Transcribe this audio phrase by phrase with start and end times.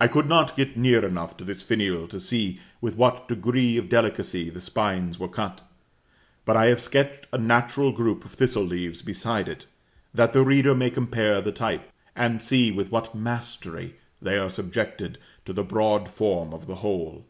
[0.00, 3.88] I could not get near enough to this finial to see with what degree of
[3.88, 5.62] delicacy the spines were cut;
[6.44, 9.66] but I have sketched a natural group of thistle leaves beside it,
[10.14, 15.18] that the reader may compare the types, and see with what mastery they are subjected
[15.46, 17.26] to the broad form of the whole.